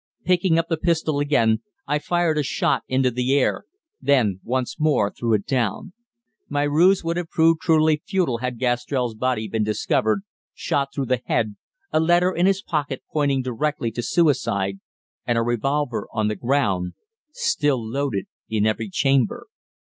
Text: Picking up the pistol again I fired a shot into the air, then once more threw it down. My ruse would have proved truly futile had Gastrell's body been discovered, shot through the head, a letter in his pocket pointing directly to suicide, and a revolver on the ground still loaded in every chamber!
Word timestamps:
Picking 0.25 0.57
up 0.57 0.67
the 0.67 0.77
pistol 0.77 1.19
again 1.19 1.61
I 1.85 1.99
fired 1.99 2.39
a 2.39 2.41
shot 2.41 2.81
into 2.87 3.11
the 3.11 3.37
air, 3.37 3.65
then 4.01 4.39
once 4.43 4.79
more 4.79 5.11
threw 5.13 5.33
it 5.35 5.45
down. 5.45 5.93
My 6.49 6.63
ruse 6.63 7.03
would 7.03 7.17
have 7.17 7.29
proved 7.29 7.61
truly 7.61 8.01
futile 8.03 8.39
had 8.39 8.57
Gastrell's 8.57 9.13
body 9.13 9.47
been 9.47 9.63
discovered, 9.63 10.21
shot 10.55 10.87
through 10.91 11.05
the 11.05 11.21
head, 11.25 11.55
a 11.93 11.99
letter 11.99 12.31
in 12.31 12.47
his 12.47 12.63
pocket 12.63 13.03
pointing 13.13 13.43
directly 13.43 13.91
to 13.91 14.01
suicide, 14.01 14.79
and 15.27 15.37
a 15.37 15.43
revolver 15.43 16.07
on 16.11 16.29
the 16.29 16.35
ground 16.35 16.93
still 17.31 17.79
loaded 17.87 18.25
in 18.49 18.65
every 18.65 18.89
chamber! 18.89 19.49